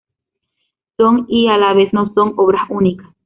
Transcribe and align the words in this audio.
Son, 0.97 1.25
y 1.29 1.47
a 1.49 1.57
la 1.59 1.75
vez 1.75 1.93
no 1.93 2.11
son, 2.15 2.33
obras 2.37 2.63
únicas. 2.71 3.07